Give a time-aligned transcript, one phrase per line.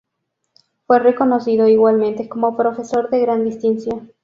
[0.87, 4.11] Fue reconocido igualmente como profesor de gran distinción.